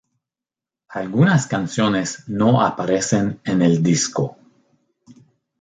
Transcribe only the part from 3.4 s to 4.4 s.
en el disco.